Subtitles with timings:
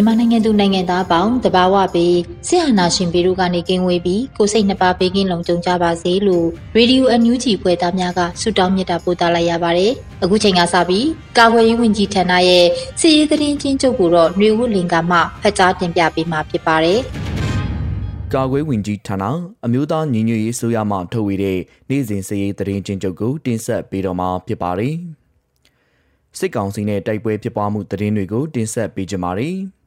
[0.00, 11.06] မြန်မာနိုင်ငံသူနိုင်ငံသားပေါင်းတဘာဝပေးဆရာနာရှင်ပေတို့ကနေကင်းဝေးပြီးကိုစိတ်နှစ်ပါးပေးကင်းလုံးကြုံကြပါစေလို့ရေဒီယိုအန်ယူဂျီဖွဲ့သားများကဆုတောင်းမေတ္တာပို့သလိုက်ရပါတယ်။အခုချိန်ကစပြီး
[11.38, 12.66] ကာကွယ်ရေးဝန်ကြီးဌာနရဲ့
[13.00, 17.00] စီရေးသတင်းချင်းချုပ်ကိုတော့ຫນွေဝလင်ကမှဖတ်ကြားတင်ပြပေးမှာဖြစ်ပါတယ်။
[18.34, 19.24] ကာကွယ်ဝင်ကြီးဌာန
[19.64, 24.94] အမျိုးသားညီညွတ်ရေးဆိုရမှထုတ်ဝေတဲ့နေ့စဉ်စည်ရေးသတင်းချင်းချုပ်ကိုတင်ဆက်ပေးတော့မှာဖြစ်ပါတယ်။
[26.38, 29.58] စစ်ကောင်စီနဲ့တိုက်ပွဲဖြစ်ပွားမှုသတင်းတွေကိုတင်ဆက်ပေးကြပါမယ်။။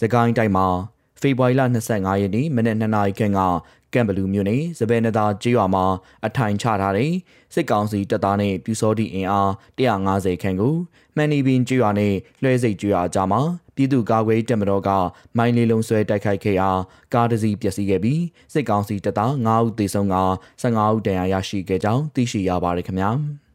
[0.00, 0.66] စကိုင်းတိုင်းမှာ
[1.20, 3.40] ဖေဖော်ဝါရီလ25ရက်နေ့မနက်2နာရီခန့်က
[3.92, 5.84] ကမ်ဘလူးမြို့နယ်စပယ်နသာကျေးရွာမှာ
[6.26, 7.12] အထိုင်ချထားတဲ့
[7.54, 10.74] စစ်ကောင်စီတပ်သားနဲ့ပြူစောတိအင်အား150ခန့်ကို
[11.16, 13.40] မှန်နီပင်ကျေးရွာနဲ့လွှဲစိတ်ကျေးရွာကြားမှာ
[13.76, 14.90] ပြည်သူ့ကာကွယ်တပ်မတော်က
[15.36, 16.70] မိုင်းလေးလုံးဆွဲတိုက်ခိုက်ခဲ့ရာ
[17.14, 20.16] ကားတစ်စီးပျက်စီးခဲ့ပြီးစစ်ကောင်စီတပ်သား9ဦးသေဆုံးက
[20.62, 23.12] 15ဦးဒဏ်ရာရရှိခဲ့ကြောင်းသိရှိရပါတယ်ခင်ဗျာ။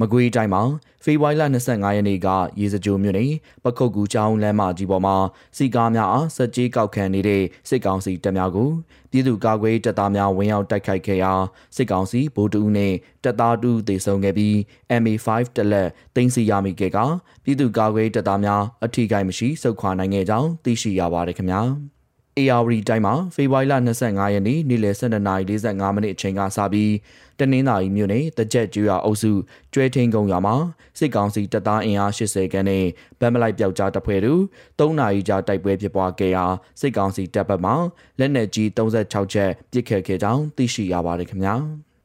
[0.00, 0.62] မကွေးတိုင်းမှာ
[1.04, 2.28] ဖေဖော်ဝါရီလ25ရက်နေ့က
[2.60, 3.32] ရေစကြိုမြို့နယ်
[3.64, 5.16] ပခုတ်ကူချောင်းလမ်းမကြီးပေါ်မှာ
[5.56, 8.70] စီကားများအားစက်ကြီးကောက်ခံနေတဲ့စစ်ကောင်စီတပ်များကို
[9.10, 11.32] ပြည်သူ့ကာကွယ်တပ်သားများဝင်ရောက်တိုက်ခိုက်ခဲ့ရာ
[11.76, 12.92] စစ်ကောင်စီဗိုလ်တဦးနဲ့
[13.24, 14.54] တပ်သားတူသေဆုံးခဲ့ပြီး
[15.00, 16.98] MA5 တလက်တင်စီရမိခဲ့က
[17.44, 21.62] ပြည်သူ့ကာကွယ်တပ်သားများအထိကိမရှိစုခွာနိုင်ခဲ့ကြောင်းသိရှိရပါတယ်ခင်ဗျာ။
[22.38, 23.74] ARD တိုင်းမှာဖေဖော်ဝါရီလ
[24.04, 26.92] 25ရက်နေ့နေ့လယ်12:45မိနစ်အချိန်ကစပြီး
[27.38, 29.32] တနင်္သာရီမြို့နယ်တကြက်ကျွော်အုပ်စု
[29.72, 30.56] ကျွဲထင်းကုန်းရွာမှာ
[30.98, 32.84] စစ်ကောင်စီတပ်သားအင်အား80ခန်းနဲ့
[33.20, 34.42] ဗမ်းမလိုက်ပျောက်ကြားတပ်ဖွဲ့တို့
[34.78, 36.44] 3နာရီကြာတိုက်ပွဲဖြစ်ပွားခဲ့ရာ
[36.80, 37.72] စစ်ကောင်စီတပ်ဘက်မှ
[38.18, 41.54] လက်နက်ကြီး36ချက်ပစ်ခတ်ခဲ့ကြောင်းသိရှိရပါတယ်ခင်ဗျာ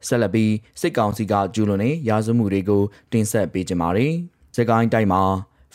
[0.06, 2.82] ဆက်လက်ပြီးစစ်ကောင်စီကကျူးလွန်တဲ့ရာဇဝမှုတွေကို
[3.12, 4.14] တင်ဆက်ပေးကြပါမယ်။
[4.56, 5.22] စကိုင်းတိုင်းမှာ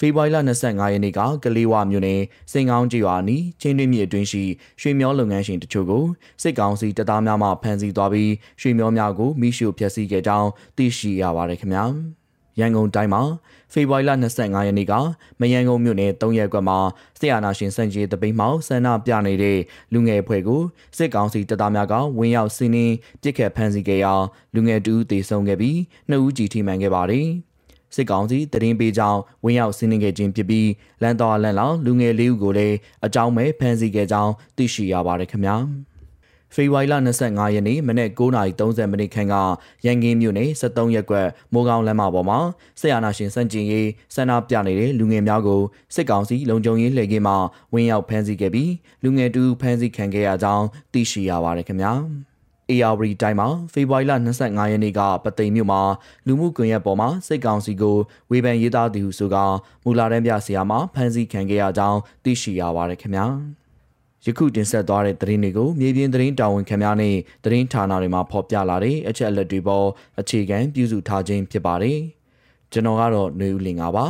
[0.03, 4.43] ဖေဖော်ဝါရီလ25ရက်နေ့ကကလေးဝမြို့နယ်စင်ကောင်းကျေးရွာနီးချင်းတွင်းမြစ်အတွင်းရှိ
[4.81, 6.03] ရွှေမျောလုပ်ငန်းရှင်တချို့ကို
[6.41, 8.31] စစ်ကောင်စီတပ်သားများမှဖမ်းဆီးသွားပြီး
[8.61, 11.85] ရွှေမျောများကိုမိရှုဖျက်ဆီးခဲ့ကြောင်းသိရှိရပါတယ်ခင်ဗျာ။
[12.59, 13.21] ရန်ကုန်တိုင်းမှာ
[13.73, 14.93] ဖေဖော်ဝါရီလ25ရက်နေ့က
[15.39, 16.79] မယန်ကုန်မြို့နယ်3ရက်ကွက်မှာ
[17.19, 19.59] ဆရာနာရှင်စံကြီးတပိမှောက်ဆန္ဒပြနေတဲ့
[19.93, 20.61] လူငယ်အဖွဲ့ကို
[20.97, 24.13] စစ်ကောင်စီတပ်သားများကဝင်းရောက်စီးနင်းပစ်ခတ်ဖမ်းဆီးခဲ့ရာ
[24.55, 25.77] လူငယ်တူတေဆုံးခဲ့ပြီး
[26.09, 27.27] နှစ်ဦးကြည်ထိမှန်ခဲ့ပါတယ်။
[27.95, 30.69] စစ်ကောင်စီတရင်ပေးကြောင်းဝင်းရောက်စီးနှင်ခဲ့ခြင်းဖြစ်ပြီး
[31.01, 32.75] လန်တော်လန်လောင်လူငယ်လေးဦးကိုလည်း
[33.05, 35.57] အကြောင်းမဲ့ဖမ်းဆီးခဲ့ကြောင်းသိရှိရပါတယ်ခင်ဗျာ
[36.55, 39.35] ဖေဖော်ဝါရီလ25ရက်နေ့မနေ့9:30မိနစ်ခန့်က
[39.85, 42.39] ရန်ကင်းမြို့နယ်73ရပ်ကွက်မိုးကောင်းလမ်းမပေါ်မှာ
[42.79, 45.61] ဆရာနာရှင်စန့်ကျင်ရေးဆန္ဒပြနေတဲ့လူငယ်များကို
[45.95, 47.35] စစ်ကောင်စီလုံခြုံရေးလှည့်ကင်းမှ
[47.73, 48.71] ဝင်းရောက်ဖမ်းဆီးခဲ့ပြီး
[49.03, 51.93] လူငယ်တူဖမ်းဆီးခံခဲ့ရကြောင်းသိရှိရပါတယ်ခင်ဗျာ။
[52.71, 55.81] ARD တိုင်းမှာဖေဖော်ဝါရီလ25ရက်နေ့ကပသိမ်မြို့မှာ
[56.27, 57.97] လူမှုကွန်ရက်ပေါ်မှာစိတ်ကောင်စီကို
[58.31, 59.35] ဝေဖန်ရေးသားသူဆိုက
[59.83, 63.25] မူလာတန်းပြဆရာမဖမ်းဆီးခံခဲ့ရကြောင်းသိရှိရပါတယ်ခင်ဗျာ
[64.25, 69.87] ယခုတင်ဆက်သွားတဲ့သတင်းတွေကိုမြေပြင်သတင်းတာဝန်ခံများနဲ့သတင်းဌာနတွေမှာဖော်ပြလာတဲ့အချက်အလက်တွေပေါ်
[70.19, 71.99] အခြေခံပြုစုထားခြင်းဖြစ်ပါတယ်
[72.71, 74.05] ကျွန်တော်ကတော့ຫນွေဦးလင်ပါ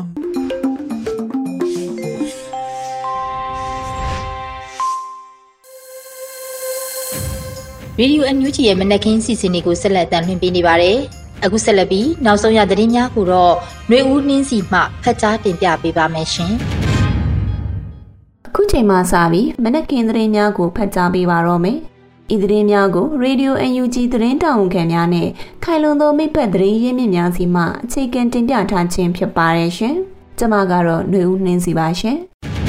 [8.01, 10.99] ရေဒီယိုအန်ယူဂျီရဲ့မနက်ခင်းစီစဉ်တွေကိုဆက်လက်တင်ပြနေပါတယ်။
[11.45, 13.55] အခုဆက်လက်ပြီးနောက်ဆုံးရသတင်းများကိုတော့
[13.89, 16.53] ຫນွေဦးနှင်းစီမှဖတ်ကြားတင်ပြပေးပါမယ်ရှင်။
[18.47, 21.79] အခုချိန်မှစပြီးမနက်ခင်းသတင်းများကိုဖတ်ကြားပေးပါတော့မယ်။
[22.35, 25.29] ဤသတင်းများကိုရေဒီယိုအန်ယူဂျီသတင်းတောင်ခံများနဲ့
[25.65, 29.95] ခိုင်လုံသောမိဖက်သတင်းရင်းမြစ်များစီမှအခြေခံတင်ပြထားခြင်းဖြစ်ပါတယ်ရှင်။
[30.39, 32.19] ကျွန်မကတော့ຫນွေဦးနှင်းစီပါရှင်။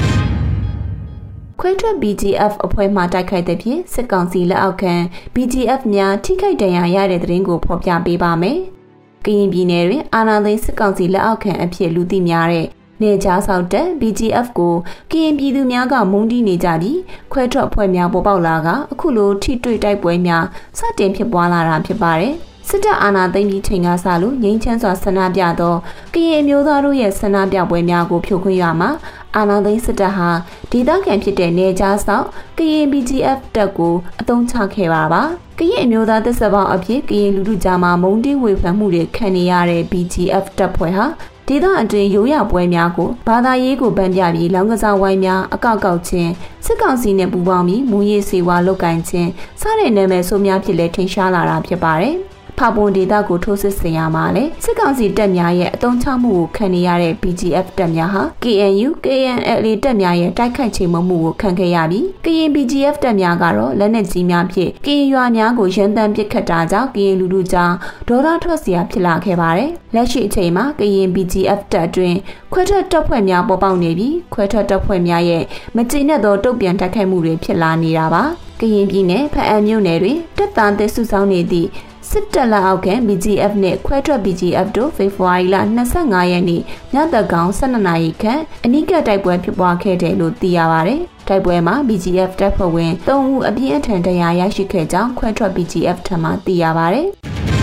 [1.65, 4.95] ခွဲထွက် BGF အဖွဲ့မှတိုက်ခိုက်တဲ့ဖြင့်စစ်ကောင်စီလက်အောက်ခံ
[5.35, 8.59] BGF များထိခိုက်ဒဏ်ရာရတဲ့တဲ့ရင်ကိုဖော်ပြပေးပါမယ်။
[9.25, 12.67] ကရင်ပြည်နယ်တွင်အာဏာသိမ်းစစ်ကောင်စီလက်အောက်ခံအဖြစ်လူသိများတဲ့
[13.03, 14.75] နေကြားဆောက်တဲ့ BGF ကို
[15.11, 16.99] ကရင်ပြည်သူများကမုန်းတီးနေကြပြီး
[17.33, 20.45] ခွဲထွက်အဖွဲ့များပေါ်ပေါက်လာကအခုလိုထိတွေ့တိုက်ပွဲများ
[20.79, 22.35] စတင်ဖြစ်ပွားလာတာဖြစ်ပါတယ်။
[22.69, 25.75] စစ်တပ်အာဏာသိမ်းပြီးချိန်ကစလို့ငြိမ်းချမ်းစွာဆန္ဒပြသော
[26.15, 28.91] ကရင်အမျိုးသားတို့ရဲ့ဆန္ဒပြပွဲများကိုဖြိုခွင်းရမှာ
[29.37, 30.31] အာဏာသိမ်းစစ်တပ်ဟာ
[30.73, 32.27] ဒေသခံဖြစ်တဲ့နေကြားဆောက်
[32.59, 35.23] ကရင် BGF တပ်ကိုအသုံးချခဲ့ပါပါ
[35.59, 41.07] ကရင်အမျိုးသားသက်ဆက်ပေါင်းအဖြစ်ကရင်လူထုကြားမှာမုံတိဝေဖန်မှုတွေခံနေရတဲ့ BGF တပ်ဖွဲ့ဟာ
[41.49, 46.31] ဒေသအတွင်းရိုးရပွဲများကိုဘာသာရေးကိုဗန်ပြပြီးလောင်ကစားဝိုင်းများအကောက်ကောက်ခြင်း
[46.67, 49.31] စစ်ကောင်စီနဲ့ပူးပေါင်းပြီးမူရေးစေဝါလုတ်ကင်ခြင်း
[49.61, 52.17] စတဲ့နာမည်ဆိုးများဖြစ်လဲထင်ရှားလာတာဖြစ်ပါတယ်။
[52.59, 67.73] ဖပွန်ဒေသကိုထိုးစစ်ဆင်ရမှာလဲစစ်ကောင်စီတပ်များရဲ့အုံချမှုကိုခံနေရတဲ့ BGF တပ်များဟာ KNU KNLA တပ်များရဲ့တိုက်ခိုက်ချိန်မမှုကိုခံခဲ့ရပြီးကရင် BGF တပ်များကတော့လက်နက်ကြီးများဖြင့်ကရင်ရွာများကိုရန်တမ်းပစ်ခတ်တာကြောင့်ကရင်လူလူကြား
[68.09, 72.19] ဒေါသထွက်စရာဖြစ်လာခဲ့ပါတယ်။လက်ရှိအချိန်မှာကရင် BGF တပ်အတွင်း
[72.53, 75.43] ခွဲထွက်တပ်ဖွဲ့များပေါ်ပေါက်နေပြီးခွဲထွက်တပ်ဖွဲ့များရဲ့
[75.77, 78.25] မကျေနပ်သောတုတ်ပြန်တိုက်ခိုက်မှုတွေဖြစ်လာနေတာပါ။
[78.61, 81.71] ကရင်ပြည်နယ်ဖအံမြို့နယ်တွင်တပ်သားသစ်စုဆောင်နေသည့်
[82.17, 85.57] စစ်တပ်လက်အောက်ခံ BGF နဲ့ခွဲထွက် BGF တို့ဖေဖော်ဝါရီလ
[85.93, 86.63] 25ရက်နေ့
[86.95, 97.07] ညသက်ကောင်12နာရီခန့်အနိကတိုက်ပွဲဖြစ်ပွားခဲ့တယ်လို့သိရပါတယ်။တိုက်ပွဲမှာ BGF တပ်ဖွဲ့ဝင်3ဦးအပြင်းအထန်ဒဏ်ရာရရှိခဲ့ကြောင်းခွဲထွက် BGF ထံမှသိရပါတယ်။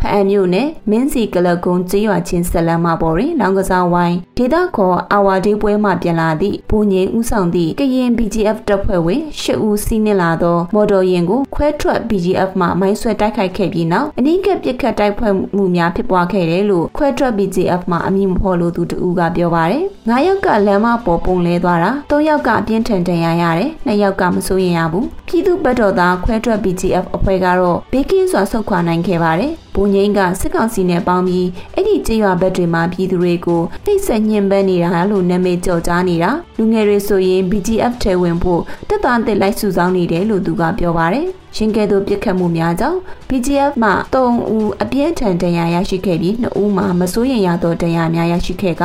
[0.00, 41.26] ဖအံမြို့နယ်မင်းစီကလကုန်းကျေးရွာချင်းဆက်လမ်းမှာပေါ်တွင်လောင်ကစားဝိုင်းဒေသခေါ်အာဝါဒေးပွဲမှပြန်လာသည့်ဘူငိဦးဆောင်သည့်ကရင် BGF တပ်ဖွဲ့ဝင်၈ဦးစီးနှင်လာသော မော်တော်ယာဉ်ကိုခွဲထွက် BGF မှမိုင်းဆွဲတိုက်ခိုက်ခဲ့ပြီးနောက်အနည်းငယ်ပစ်ခတ်တိုက်ပွဲမှုများဖြစ်ပွားခဲ့တယ်လို့ခွဲထွက် BGF မှအမည်မဖော်လို့သူတဦးကပြောပါတယ်။၅ယောက်ကလမ်းမပေါ်ပုံလဲသွားတာ၃ယောက်ကအပြင်းထန်ဒဏ်ရာရတယ်။၂ယောက်ကမစိုးရင်ရဘူး။ပြည်သူ့ဘက်တော်သားခွဲထွက် BGF အဖွဲ့ကတော့ဘေးကင်းစွာဆုတ်ခွာနိုင်ခဲ့ပါတယ်။ ဘုံငိမ့်ကစစ်ကောင်စီနဲ့ပေါင်းပြီးအဲ့ဒီကြေးရွာဘက်တွေမှာပြည်သူတွေကိုနှိပ်စက်ညှဉ်းပန်းနေတာလို့နာမည်ကြော်ကြားနေတာလူငယ်တွေဆိုရင် BGF ထဲဝင်ဖို့တက်တာတက်လိုက်စုဆောင်းနေတယ်လို့သူကပြောပါတယ်
[41.56, 42.98] ရှင်ကဲ့သို့ပြစ်ခတ်မှုများကြောင့်
[43.28, 48.82] BGF မှ3ဦးအပြင်းထန်ဒဏ်ရာရရှိခဲ့ပြီး2ဦးမှာမစိုးရင်ရသောဒဏ်ရာများရရှိခဲ့က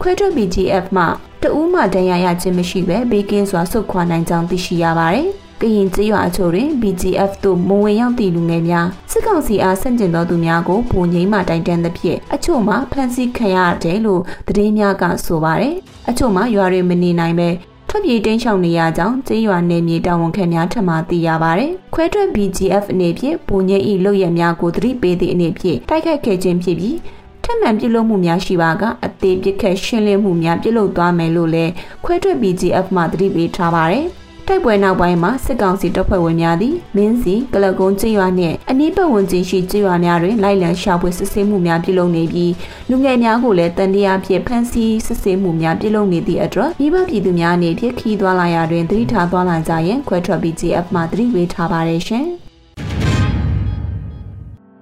[0.00, 1.04] ခွဲထွက် BGF မှ
[1.42, 5.28] တဦးမှဒဏ်ရာရခြင်းမရှိဘဲဘေးကင်းစွာဆုတ်ခွာနိုင်ကြောင်းသိရှိရပါတယ်။
[5.62, 15.74] ကရင်ကျေးရွာအချို့တွင် BGF သို့မဝင်ရောက်သည့်လူငယ်များစစ်ကောင်စီအားဆန့်ကျင်သောသူများကိုဗိုလ်ငိမ့်မှတိုင်တန်းသဖြင့်အချို့မှာဖမ်းဆီးခံရတယ်လို့သတင်းများကဆိုပါတယ်။
[16.08, 17.48] အချို့မှာရွာတွေမနေနိုင်ပဲ
[17.88, 21.64] ထွက်ပြေးတိမ်းရှောင်နေရကြောင်းကျေးရွာနယ်မြေတာဝန်ခံများထံမှသိရပါဗျ။
[21.94, 26.96] ခွဲထွက် BGF အနေဖြင့်ဗိုလ်ငိမ့်၏လုပ်ရများကိုသတိပေးသည့်အနေဖြင့်တိုက်ခိုက်ခဲ့ခြင်းဖြစ်ပြီး
[27.44, 31.72] ထက်မှန်ပြုလုပ်မှုများရှိပါကအသေးပြစ်ခတ်ရှင်းလင်းမှုများပြုလုပ်သွားမယ်လို့လည်း
[32.04, 34.06] ခွဲထွက် BGF မှသတိပေးထားပါတယ်။
[34.48, 42.52] တိုက်ပွဲနောက်ပိုင်းမှာစစ်ကောင်စီတပ်ဖွဲ့ဝင်များသည်မင်းစီကလကုန်းကျေးရွာနှင့်အနီးပတ်ဝန်းကျင်ရှိကျေးရွာများတွင်လိုက်လံရှာဖွေစစ်ဆေးမှုများပြုလုပ်နေပြီး
[42.90, 52.26] လူငယ်များကိုလည်းတန်တရားဖြင့်ဖမ်းဆီးစစ်ဆေးမှုများပြုလုပ်နေသည့်အတွက်မိဘပြည်သူများအနေဖြင့်ခီးသွားလာရာတွင်သတိထားသွားလာကြရန်ခွဲထွက် BGF မှသတိပေးထားပါတယ်ရှင်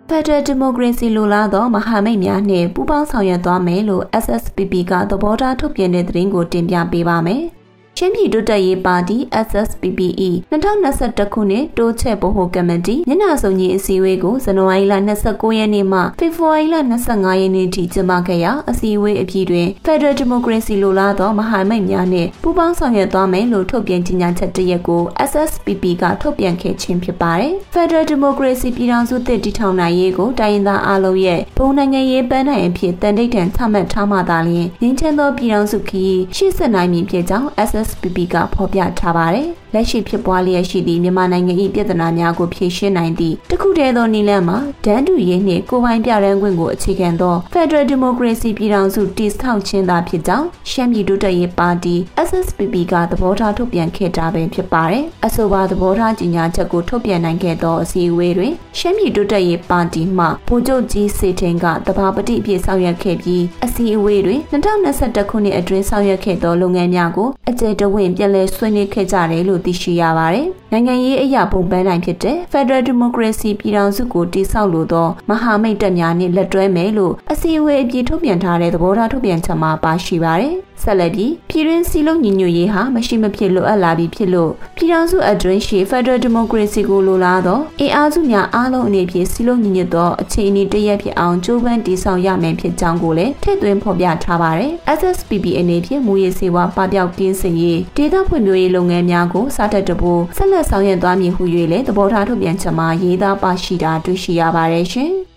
[0.08, 7.44] ဖက်ဒရယ်ဒီမိုကရေစီလိုလားသောမဟာမိတ်များနှင့်ပူးပေါင်းဆောင်ရွက်သွားမယ်လို့ SSPP ကသဘောထားထုတ်ပြန်တဲ့သတင်းကိုတင်ပြပေးပါမယ်။
[8.02, 9.16] ချင်းပြည်တိုးတက်ရေးပါတီ
[9.46, 14.94] SSPPE 2021ခုနှစ်တိုးချက်ဗဟိုကမတီညနာဆောင်ကြီးအစည်းအဝေးကိုဇန်နဝါရီလ
[15.26, 16.76] 29ရက်နေ့မှဖေဖော်ဝါရီလ
[17.08, 51.94] 25ရက်နေ့ထိကျင်းပခဲ့ရာအစည်းအဝေးအပြီးတွင် Federal Democracy လိုလားသောမဟာမိတ်များနှင့်ပူးပေါင်းဆောင်ရွက်သွားမယ်လို့ထုတ်ပြန်ကြေညာချက်တရက်ကို SSPP ကထုတ်ပြန်ခဲ့ခြင်းဖြစ်ပါတယ်။ Federal Democracy ပြည်ထောင်စုတည်တည်ထောင်နိုင်ရေးကိုတိုင်းရင်းသားအားလုံးရဲ့ဘုံနိုင်ငံရေးပန်းနိုင်အဖြစ်တန်တိတ်တန်ချမှတ်ထားမှသာလျှင်ငင်းချမ်းသောပြည်ထောင်စုခီးရှေ့ဆက်နိုင်မည်ဖြစ်ကြောင်း SS SSPP ကဖော်ပြထားပါတယ်။လက်ရှိဖြစ်ပွားလျက်ရှိသည့်မြန်မာနိုင်ငံ၏ပြည်ထနာများကိုဖြေရှင်းနိုင်သည့်တခုတည်းသောနည်းလမ်းမှာဒန်းတူရေးနှင့်ကိုပိုင်ပြရန်ခွင့်ကိုအခြေခံသော Federal Democracy ပြည်ထောင်စုတည်ဆောက်ခြင်းသာဖြစ်ကြောင်းရှမ်းပြည်တိုးတက်ရေးပါတီ
[52.28, 105.14] SSPP ကသဘောထားထုတ်ပြန်ခဲ့တာပင်ဖြစ်ပါတယ်။အဆိုပါသဘောထားကြေညာချက်ကိုထုတ်ပြန်နိုင်ခဲ့သောအစည်းအဝေးတွင်ရှမ်းပြည်တိုးတက်ရေးပါတီမှဗိုလ်ချုပ်ကြီးစေထင်ကတဘာပတိအဖြစ်ဆောင်ရွက်ခဲ့ပြီးအစည်းအဝေးတွင်2021ခုနှစ်အတွင်းဆောင်ရွက်ခဲ့သောလုပ်ငန်းများကိုအကျယ်တဝင့်ပြန်လည်ဆွေးနွေးခဲ့ကြတယ်လို့သိရှိရပါတယ်။နိုင်ငံရေးအရာပုံပန်းတိုင်းဖြစ်တဲ့ Federal Democracy ပြည်ထောင်စုကိုတည်ဆောက်လိုသောမဟာမိတ်တပ်များနှင့်လက်တွဲမယ်လို့အစည်းအဝေးအပြည်ထုတ်ပြန်ထားတဲ့သဘောထားထုတ်ပြန်ချက်မှာပါရှိပါတယ်။ ဆက်လက်ပြီးပြည်တွင်းစီလုံးညီညွတ်ရေးဟာမရှိမဖြစ်လိုအပ်လာပြီးဖြစ်လို့ပြည်ထောင်စုအတွင်းရှိ Federal Democracy ကိုလိုလားသောအင်အားစုများအားလုံးအနေဖြင့်စီလုံးညီညွတ်သောအခြေအနေတရက်ဖြစ်အောင်ကြိုးပမ်းတည်ဆောက်ရမယ်ဖြစ်ကြောင်းကိုလည်းထည့်သွင်းဖော်ပြထားပါတယ်။ SSPP အနေဖြင့်မူရည်စေဝါပပျောက်ကင်းစင်ရေးဒေသဖွံ့ဖြိုးရေးလုပ်ငန်းများကိုစားတက်တပိုးဆက်လက်ဆောင်ရွက်သွားမည်ဟု၍လည်းသဘောထားထုတ်ပြန်ချက်မှာရေးသားပါရှိတာတွေ့ရှိရပါတယ်ရှင်။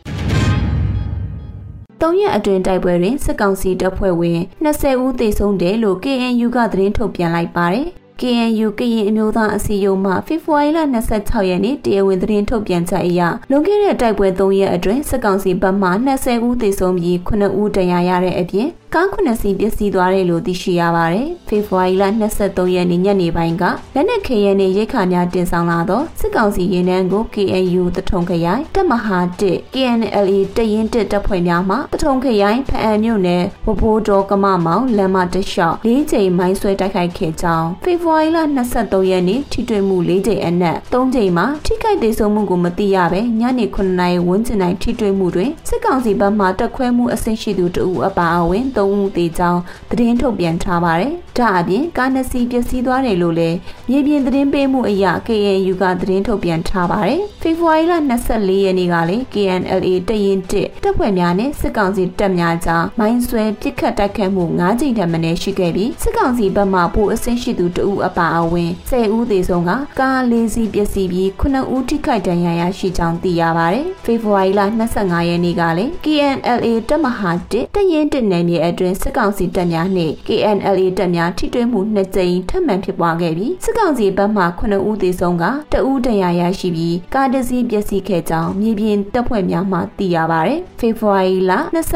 [2.03, 7.88] ၃ရက်အတွင်းတိုက်ပွဲတွင်စစ်ကောင်စီတပ်ဖွဲ့ဝင်20ဦးသေဆုံးတယ်လို့ KNU ကသတင်းထုတ်ပြန်လိုက်ပါတယ်။
[8.22, 10.79] KNU ကရင်အမျိုးသားအစည်းအရုံးမှဖေဖော်ဝါရီလ
[11.15, 22.03] 26ရက်နေ့တရားဝင်သတင်းထုတ်ပြန်ချက်အရလွန်ခဲ့တဲ့တိုက်ပွဲ3ရက်အတွင်းစစ်ကောင်စီဘက်မှ20ဦးသေဆုံးပြီး9ဦးဒဏ်ရာရတဲ့အပြင် ကားခုနှစ်စီးပျက်စီးသွားတယ်လို့သိရှိရပါတယ်။ဖေဖော်ဝါရီလ
[22.39, 23.63] 23ရက်နေ့ညနေပိုင်းက
[23.95, 38.38] လက်နက်ခဲယမ်းနဲ့ရိတ်ခါများတင်ဆောင်လာသောစစ်ကောင်စီရင်နှန်းကို KNU တထုံခရိုင်တပ်မဟာ1 KNLA တရင်တစ်တပ်ဖွဲ့များမှတထုံခရိုင်ဖအံမြို့နယ်ဝဘိုးတော်ကမမောင်လမ်းမတလျှောက်၄ချိန်မိုင်းဆွဲတိုက်ခိုက်ခဲ့ကြောင်းဖေဖော်ဝါရီလ
[38.73, 53.57] 23ရက်နေ့ထိတွေ့မှု၄ချိန်အနက်၃ချိန်မှာထိခိုက်ဒေဆုံးမှုကိုမသိရဘဲညနေ9နာရီဝန်းကျင်တိုင်းထိတွေ့မှုတွင်စစ်ကောင်စီဘက်မှတက်ခွဲမှုအဆင့်ရှိသူတအူအပါအဝင်3ဦးသေကြောင်းသတင်းထုတ်ပြန်ထားပါတယ်။ဒါအပြင်ကားနှစ်စီးပျက်စီးသွားတယ်လို့လည်း
[53.89, 57.93] မြေပြင်သတင်းပေးမှုအရ KNU ကသတင်းထုတ်ပြန်ထားပါတယ်။ဖေဖော်ဝါရီလ
[58.27, 74.61] 24ရက်နေ့ကလည်း KNLA တရင်တစ်တပ်ဖွဲ့များနဲ့စစ်ကောင်စီတပ်များကြားမိုင်းဆွဲပစ်ခတ်တိုက်ခတ်မှု9ကြိမ်ထက်မနည်းရှိခဲ့ပြီးစစ်ကောင်စီဘက်မှပိုအဆင့်ရှိသူတဦးအပါအဝင်10ဦးသေဆုံးကကား၄စီးပျက်စီးပြီး9ဦးထိခိုက်ဒဏ်ရာရရှိကြောင်းသိရပါတယ်။ဖေဖော်ဝါရီလ
[74.95, 91.51] 25ရက်နေ့ကလည်း KNLA တပ်မဟာ1တရင်တစ်နယ်မြေအတွင်းစစ်ကောင်စီတပ်များနှင့် KNLA တပ်များထိတွေ့မှုနှစ်ကြိမ်ထပ်မံဖြစ်ပွားခဲ့ပြီးစစ်ကောင်စီဘက်မှ9ဦးသေဆုံးကတဦးဒဏ်ရာရရှိပြီးကားတစ်စီးပျက်စီးခဲ့ကြောင်းမြေပြင်တပ်ဖွဲ့များမှသိရပါတယ်။ဖေဖော်ဝါရီလ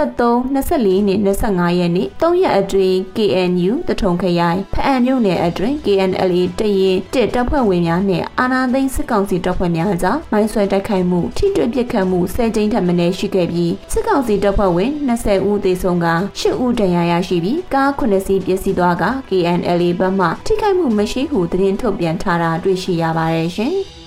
[0.07, 16.07] 23 24နဲ့25ရက်နေ့3ရက်အတွင်း KNU တထုံခရိုင်ဖအံမြို့နယ်အတွင်း KNLA တရင်တစ်တပ်ဖွဲ့ဝင်များနဲ့အာနာသိန်းစစ်ကောင်စီတပ်ဖွဲ့များကြားမိုင်းဆွဲတိုက်ခိုက်မှုထိတွေ့ပစ်ခတ်မှု10ကြိမ်ထက်မနည်းရှိခဲ့ပြီးစစ်ကောင်စီတပ်ဖွဲ့ဝင်20ဦးသေဆုံးက
[16.39, 23.75] 10ဦးဒဏ်ရာရရှိပြီးကား9စီးပျက်စီးသွားက KNLA ဘက်မှထိခိုက်မှုမရှိဟုသတင်းထုတ်ပြန်ထားတာတွေ့ရှိရပါတယ်ရှင်။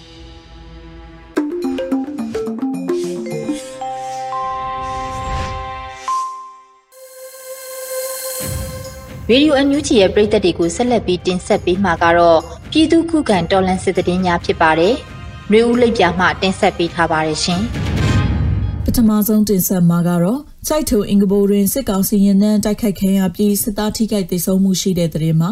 [9.31, 12.41] ရေဒီယိုအန်ယူဂျီရဲ့ပရိသတ်တွေကိုဆက်လက်ပြီးတင်ဆက်ပေးမှာကတော့
[12.71, 14.95] ပြည်သူခုခံတော်လှန်စစ်တရင်များဖြစ်ပါတယ်။
[15.53, 17.63] မျိုးဦးလိပ်ပြမှတင်ဆက်ပေးထားပါတယ်ရှင်။
[18.85, 25.51] ပထမဆုံးတင်ဆက်မှာကတော့ စိုက်ထုံအင်္ဂဘိုတွင်စစ်ကောင်စီရင်နှန်းတိုက်ခိုက်ခံရပြီးစစ်သားထိခိုက်ဒေဆုံးမှုရှိတဲ့တဲ့ရင်မှာ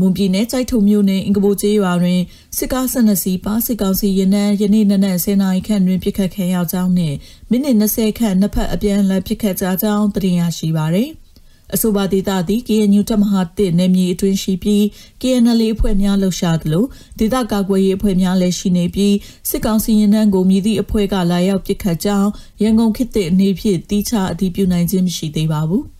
[0.00, 2.20] မွန်ပြည်နယ်စိုက်ထုံမြို့နယ်အင်္ဂဘိုကျေးရွာတွင်
[2.56, 7.16] စစ်ကား12စီးပါစစ်ကောင်စီရင်နှန်းယနေ့နနက်10နာရီခန့်တွင်ပြစ်ခတ်ခံရကြောင်းနှင့်
[7.50, 11.10] မိနစ်20ခန့်နှစ်ဖက်အပြန်အလှန်ပြစ်ခတ်ကြကြောင်းသိရရှိပါသည်။
[11.74, 14.82] အဆိုပါဒေသသည် KNU တပ်မဟာ1နယ်မြေအတွင်းရှိပြီး
[15.20, 16.84] KNL အဖွဲ့များလှုပ်ရှားသလို
[17.18, 19.14] ဒေသကာကွယ်ရေးအဖွဲ့များလည်းရှိနေပြီး
[19.48, 22.30] စစ်ကောင်စီရင်နှန်းကိုမြည်သည့်အဖွဲ့ကလာရောက်ပစ်ခတ်ကြောင်း
[22.62, 25.84] ရန်ကုန်ခေတ်သစ်အနေဖြင့်တီးခြားအတည်ပြုနိုင်ခြင်းမရှိသေးပါဘူး။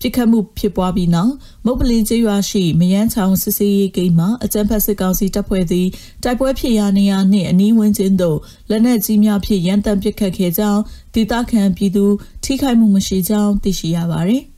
[0.00, 1.32] ပြစ်ခတ်မှုဖြစ်ပွားပြီးနောက်
[1.64, 5.86] မုတ်ပလင်ကျေးရွာရှိမယန်းချောင်းစစ်စေးရေးဂိမ်းမှာအကြမ်းဖက်စစ်ကောင်စီတပ်ဖွဲ့သည်
[6.22, 8.38] တိုက်ပွဲဖြစ်ရာနေရာနှင့်အနီးဝန်းကျင်သို့
[8.70, 10.82] လက်နက်ကြီးများဖြင့်ရန်တမ်းပစ်ခတ်ခဲ့ကြောင်း
[11.14, 12.04] ဒေသခံပြည်သူ
[12.44, 14.44] ထိခိုက်မှုမရှိကြောင်းသိရှိရပါသည်။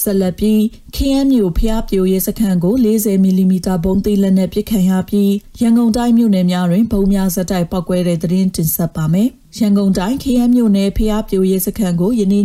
[0.00, 0.60] ဆက်လက်ပြီး
[0.96, 9.28] KM မြို့ဖျားပြိုရဲစခန်းကို40မီလီမီတာဘုံသေးလက်နဲ့ပစ်ခတ်ရပြီးရန်ကုန်တိုင်းမြို့နယ်များတွင်ဘုံများဇက်တိုက်ပောက်ကွဲတဲ့သတင်းတင်ဆက်ပါမယ်။
[9.58, 12.44] ရန်ကုန်တိုင်း KM မြို့နယ်ဖျားပြိုရဲစခန်းကိုယနေ့ည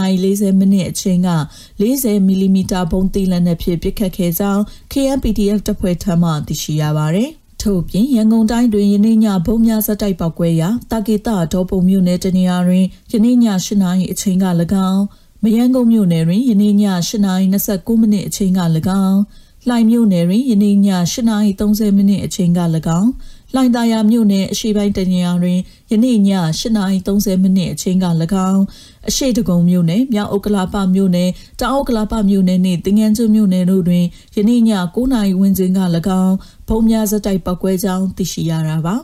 [0.00, 1.30] 8:40မိနစ်အချိန်က
[1.80, 7.30] 40မီလီမီတာဘုံသေးလက်နဲ့ဖြင့်ပစ်ခတ်ခဲ့ကြောင်း KM PDF တပ်ဖွဲ့ထံမှသိရှိရပါသည်။
[7.62, 14.46] ထို့ပြင်ရန်ကုန်တိုင်းတွင်ယနေ့ညဘုံများဇက်တိုက်ပောက်ကွဲရာတာကေတာဒေါ်ပုံမြို့နယ်တနေရာတွင်ယနေ့ည8:00နာရီအချိန်က၎
[14.90, 15.02] င်း
[15.44, 16.74] မယန်းကုန်းမြို့နယ်တွင်ယနေ့ည
[17.08, 18.60] 8:29မိနစ်အချိန်က၎
[19.06, 19.20] င်း
[19.68, 20.76] လှိုင်မြို့နယ်တွင်ယနေ့ည
[21.12, 22.60] 8:30မိနစ်အချိန်က၎
[22.98, 23.10] င်း
[23.54, 25.58] လှိုင်သာယာမြို့နယ်အရှိပိုင်းတနေရာတွင်
[25.90, 26.18] ယနေ့ည
[26.60, 28.06] 8:30မိနစ်အချိန်က၎
[28.50, 28.62] င်း
[29.08, 31.30] အရှိတကုံမြို့နယ်မြောက်ဥက္ကလာပမြို့နယ်
[31.60, 34.04] တောင်ဥက္ကလာပမြို့နယ်နှင့်တင်ငန်းကျွမြို့နယ်တို့တွင်
[34.36, 34.60] ယနေ့ည
[34.96, 35.80] 9:00ဝန်းကျင်က၎
[36.22, 36.34] င်း
[36.68, 38.96] ဘုံများစတိုက်ပောက်ကွဲကြောင်းသိရှိရတာပါ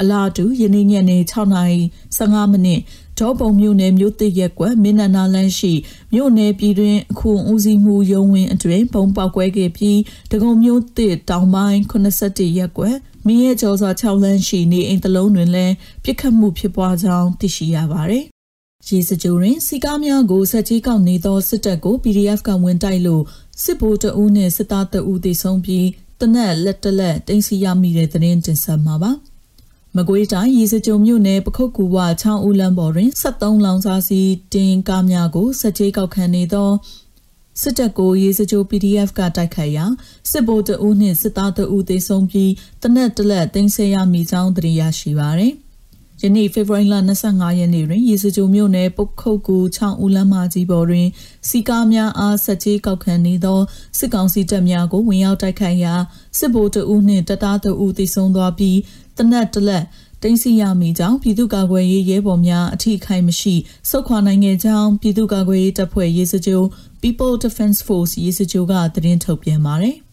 [0.00, 2.80] အလားတူယနေ့ညနေ6:15မိနစ်
[3.18, 5.72] ဒေါပုံမြို့နယ်မြို့သစ်ရက်ကွက်မင်းနနာလန်းရှိ
[6.12, 9.98] မြို့နယ်ပြည်တွင်အခုဦးစီးမှုရုံးဝင်အတွင်ပုံပေါက်ကွဲခဲ့ပြီး
[10.32, 18.24] တကုံမြို့သစ်တောင်ပိုင်း87ရက်ကွက်မင်းရဲ့ကျော်စွာ6လမ်းရှိနေအိမ်တလုံးတွင်လည်းပြစ်ခတ်မှုဖြစ်ပွားကြောင်းသိရှိရပါတယ်။
[18.88, 23.24] ရေစကြိုတွင်စီကားများကိုဆက်ကြီးကောက်နေသောစစ်တပ်ကို PDF ကဝင်တိုက်လို့
[23.62, 25.86] စစ်ဗိုလ်တအူးနဲ့စစ်သားတအူးသေဆုံးပြီး
[26.20, 29.12] တနက်လက်တလက်တင်စီရမိတဲ့သတင်းတင်ဆက်မှာပါ။
[29.96, 34.20] မကွေးတိုင်းရေစကြုံမြို့နယ်ပခုတ်ကူဝချောင်းဦးလမ်းပေါ်တွင်73လောင်စာစီ
[34.54, 36.70] တင်ကားများကိုစက်ကြေးကောက်ခံနေသော
[37.60, 39.84] စစ်တပ်ကိုရေစကြို PDF ကတိုက်ခိုက်ရာ
[40.30, 45.54] စစ်ဗိုလ်တအုပ်နှင့်စစ်သားတအုပ်သေဆုံးပြီးတနက်တလက်သိမ်းဆည်းရမိကြောင်းသိရရှိပါသည်။
[46.24, 46.94] ယနေ့ဖေဖော်ဝါရီလ
[47.26, 51.08] 25ရက်နေ့တွင်ရေစကြိုမြို့နယ်ပုတ်ခုတ်ကူ6ဦးလမ်းမကြီးပေါ်တွင်
[51.48, 53.60] စီကားများအားဆက်ကြီးကောက်ခံနေသော
[53.98, 55.94] စစ်ကောင်စီတပ်များကိုဝင်ရောက်တိုက်ခိုက်ရာ
[56.38, 58.78] စစ်ဗိုလ်တအုပ်နှင့်တပ်သားတအုပ်သေဆုံးသွားပြီး
[59.16, 59.84] တနက်တလက်
[60.22, 63.54] တင်စီရမိကြောင်းပြည်သူ့ကာကွယ်ရေးရဲဘော်များအထိခိုက်မရှိ
[63.90, 66.62] စုခွာနိုင်ခဲ့ကြောင်းပြည်သူ့ကာကွယ်ရေးတပ်ဖွဲ့ရေးစကြို
[67.02, 69.96] People Defense Force ရေးစကြိုကသတင်းထုတ်ပြန်ပါတယ်။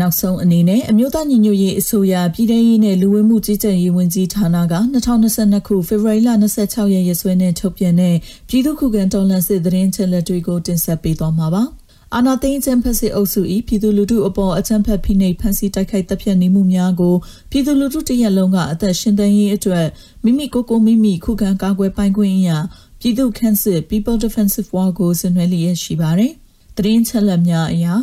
[0.00, 4.74] နောက်ဆုံးအနေနဲ့အမျိုးသားညီညွတ်ရေးအစိုးရပြည်ထောင်ရေးနဲ့လူဝင်မှုကြီးကြပ်ရေးဝန်ကြီးဌာနက
[5.20, 6.30] 2022ခုဖေဖော်ဝါရီလ
[6.62, 8.16] 26ရက်ရက်စွဲနဲ့ထုတ်ပြန်တဲ့
[8.48, 11.62] ပြည်သူ့ခုခံတော်လှန်စစ်သတင်းချက်လက်တွေကိုတင်ဆက်ပေးသွားမှာပါ။
[12.16, 17.14] အာနာသိန်းချမ်းဖက်စစ်အုပ်စု၏ပြည်သူလူထုအပေါ်အချမ်းဖက်ဖိနှိပ်ဖန်ဆီးတိုက်ခိုက်တပ်ဖြတ်နေမှုများကို
[17.50, 19.86] ပြည်သူလူထုတရက်လုံးကအသက်ရှင်သန်ရေးအတွက်
[20.24, 22.58] မိမိကိုယ်ကိုမိမိခုခံကာကွယ်ပိုင်ခွင့်အရာ
[23.00, 26.32] ပြည်သူ့ခန့်စစ် People Defensive War ကိုဆင်နွှဲလျက်ရှိပါတယ်။
[26.76, 27.94] သတင်းချက်လက်များအရာ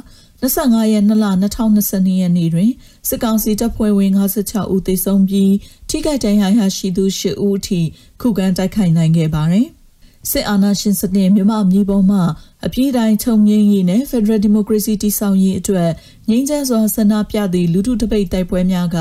[0.41, 1.25] 25ရက်2လ
[1.73, 2.71] 2022ရက်နေ့တွင်
[3.07, 5.53] စစ်ကောင်စီတပ်ဖွဲ့ဝင်56ဦးသေဆုံးပြီး
[5.89, 7.81] ထိခိုက်ဒဏ်ရာရရှိသူ10ဦးအထိ
[8.21, 9.67] ခုခံတိုက်ခိုက်နိုင်ခဲ့ပါတယ်။
[10.29, 12.21] စစ်အာဏာရှင်စနစ်မြန်မာပြည်ပေါ်မှာ
[12.65, 15.89] အပြည့်တိုင်းချုပ်ငြိမ်းရေးနဲ့ Federal Democracy တည်ဆောက်ရေးအတွက်
[16.29, 18.97] ငြိမ်းချမ်းစွာဆန္ဒပြသည့်လူထုတပိတ်တိုက်ပွဲများက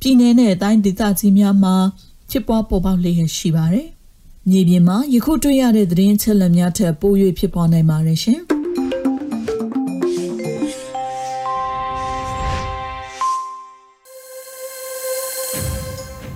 [0.00, 1.74] ပြည်내နဲ့တိုင်းဒေသကြီးများမှာ
[2.30, 3.88] ဖြစ်ပွားပေါ်ပေါက်လျက်ရှိပါတယ်။
[4.50, 8.40] မြေပြင်မှာယခုတွေ့ရတဲ့သတင်းချက်လက်များထက်ပို၍ဖြစ်ပေါ်နိုင်ပါတယ်ရှင်။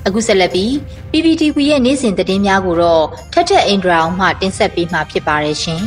[0.09, 0.71] အခုဆက်လက်ပြီး
[1.11, 5.83] PPTV ရဲ့နေ့စဉ်သတင်းများကိုတော့ထက်ထက်အင်ဒရာအောင်မှတင်ဆက်ပေးမှာဖြစ်ပါတယ်ရှင်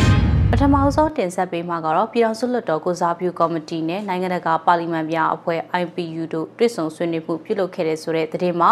[0.50, 8.70] ။ပထမဆုံးတင်ဆက်ပေးမှာကတော့ပြည်တော်စုလွှတ်တော်ကိုစားပြုကော်မတီနဲ့နိုင်ငံတကာပါလီမန်များအဖွဲ့ IPU တို့တွေ့ဆုံဆွေးနွေးမှုပြုလုပ်ခဲ့တဲ့ဆိုတဲ့သတင်းမှာ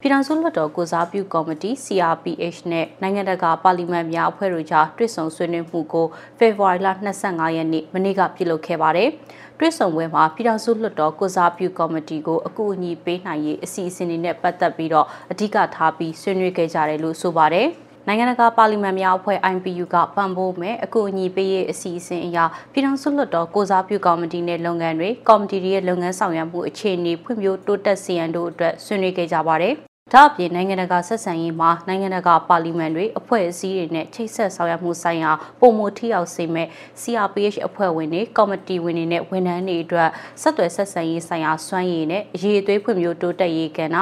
[0.00, 6.06] ပြည်ထောင်စုလွှတ်တော်ကိုစားပြုကော်မတီ CRPH နဲ့နိုင်ငံတကာပါလီမန်များအဖွဲ့တို့ကြားတွေ့ဆုံဆွေးနွေးမှုကို
[6.38, 6.88] ဖေဖော်ဝါရီလ
[7.22, 9.08] 25ရက်နေ့မနေ့ကပြုလုပ်ခဲ့ပါတယ်။
[9.64, 17.66] တွေ့ဆုံပွဲမှာပြည်ထောင်စုလွှတ်တော်ကိုစားပြုကော်မတီကိုအကူအညီပေးနိုင်ရေးအစီအစဉ်တွေနဲ့ပတ်သက်ပြီးတော့အဓိကထားပြီးဆွေးနွေးခဲ့ကြတယ်လို့ဆိုပါတယ်။
[18.06, 22.38] နိုင်ငံတကာပါလီမန်များအဖွဲ့ IPU ကပံ့ပိုးမဲ့အကူအညီပေးရေးအစီအစဉ်အရ
[22.72, 29.76] ပြည်ထောင်စုလွှတ်တော်ကိုစားပြုကော်မတီနဲ့လုပ်ငန်းတွေကော်မတီရဲ့လုပ်ငန်းဆောင်ရွက်မှုအခြေအနေဖွံ့ဖြိုးတိုးတက်စေရန်တို့အတွက်ဆွေးနွေးခဲ့ကြပါတယ်။
[30.10, 35.30] ဒါအပြင်နိုင်ငံတကာဆက်ဆံရေးမှာနိုင်ငံတကာပါလီမန်တွေအဖွဲ့အစည်းတွေနဲ့ချိတ်ဆက်ဆောင်ရွက်မှုဆိုင်ရာ
[35.60, 36.68] ပုံမထိရောက်စေမဲ့
[37.00, 40.08] CRPH အဖွဲ့ဝင်တွေကော်မတီဝင်တွေနဲ့ဝန်ထမ်းတွေအတွက်
[40.42, 43.98] ဆက်သွယ်ဆက်ဆံရေးဆိုင်ရာစွမ်းရည်နဲ့အရေးအသွေးဖွံ့ဖြိုးတိုးတက်ရေးကဏ္ဍ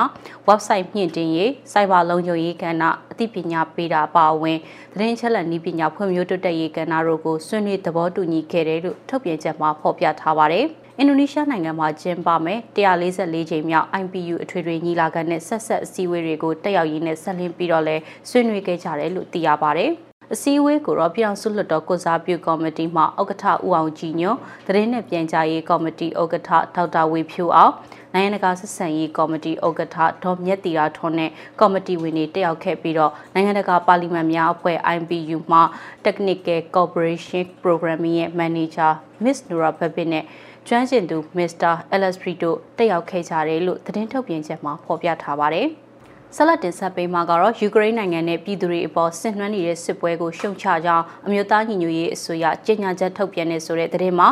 [0.49, 4.59] website မြင့်တင်ရေးစိုက်ဘာလုံခြုံရေးကဏ္ဍအသိပညာပေးတာပါဝင်
[4.95, 10.66] သတင်းချက်လက်နည်းပညာဖွံ့ဖြိုးတိုးတက်ရေးကဏ္ဍတို့ကိုဆွေးနွေးသဘောတူညီခဲ့တယ်လို့ထုတ်ပြန်ချက်မှာဖော်ပြထားပါတယ်။
[11.02, 17.96] အင်ဒိုနီးရှားနိုင်ငံမှာကျင်းပမယ်144ချိန်မြောက် IPU အထွေထွေညီလာခံနဲ့ဆက်ဆက်အစည်းအဝေးတွေကိုတက်ရောက်ရင်းနဲ့ဆက်လင်းပြီးတော့လဲ
[18.28, 19.90] ဆွေးနွေးခဲ့ကြတယ်လို့သိရပါတယ်။
[20.34, 27.74] အစည်းအဝေးကိုတော့ပြည်အောင်စုလွှတ်တော်ကိုစားပြုကော်မတီမှဥက္ကဋ္ဌဦးအောင်ကြည်ညွန့်သတင်းနဲ့ပြန်ကြားရေးကော်မတီဥက္ကဋ္ဌဒေါက်တာဝေဖြိုးအောင်
[28.14, 35.60] နိုင်ငံတကာဆက်ဆံရေးကော်မတီဥက္ကဋ္ဌဒေါ်မြက်တီရာထွန်းနဲ့ကော်မတီဝင်တွေတက်ရောက်ခဲ့ပြီးတော့နိုင်ငံတကာပါလီမန်များအဖွဲ့ IPU မှ
[36.04, 38.90] Technical Cooperation Programming ရဲ့ Manager
[39.24, 40.24] Miss Nura Babit နဲ့
[40.68, 45.68] ကျွမ်းကျင်သူမစ္စတာအလက်စပရီတို့တက်ရောက်ခဲ့ကြတယ်လို့သတင်းထုတ်ပြန်ချက်မှာဖော်ပြထားပါတယ်။
[46.37, 54.29] ဆက်လက်တင်ဆက်ပေးမှာကတော့ယူကရိန်းနိုင်ငံနဲ့ပြည်သူတွေအပေါ်ဆင်နွှဲနေတဲ့စစ်ပွဲကိုရှုံချကြောင်းအမျိုးသားညီညွတ်ရေးအစိုးရကြေညာချက်ထုတ်ပြန်နေဆိုတဲ့သတင်းမှာ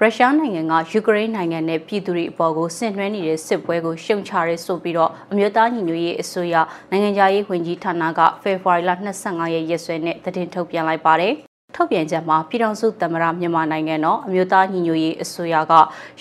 [0.00, 6.54] ရုရှားနိုင်ငံကယူကရိန်းနိုင်ငံနဲ့ပြည်သူတွေအပေါ်ကိုဆင်နွှဲနေတဲ့စစ်ပွဲကိုရှုံချရဲဆိုပြီးတော့အမျိုးသားညီညွတ်ရေးအစိုးရ
[6.90, 8.90] နိုင်ငံခြားရေးဝန်ကြီးဌာနကဖေဖော်ဝါရီလ
[9.22, 11.34] 25ရက်ရက်စွဲနဲ့သတင်းထုတ်ပြန်လိုက်ပါတယ်။
[11.74, 15.72] ထုတ်ပြန်ချက်မှာပြည်ထောင်စုသမ္မတမြန်မာနိုင်ငံတော်အမျိုးသားညီညွတ်ရေးအစိုးရက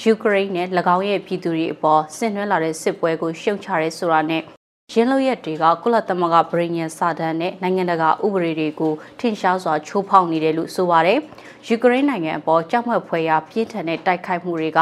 [0.02, 4.59] ယူကရိန်းနဲ့၎င်းရဲ့ပြည်သူတွေအပေါ်ဆင်နွှဲလာတဲ့စစ်ပွဲကိုရှုံချရဲဆိုတာနဲ့
[4.94, 11.20] ရင်းလို့ရက်တွေကကုလသမဂ္ဂဗြိညန်စာတမ်းနဲ့နိုင်ငံတကာဥပဒေတွေကိုထင်ရှားစွာချိုးဖောက်နေတယ်လို့ဆိုပါတယ်။
[11.68, 14.80] ယူကရိန်းနိုင်ငံအပေါ်ကြောက်မက်ဖွယ်ရာပြင်းထန်တဲ့တိုက်ခိုက်မှုတွေက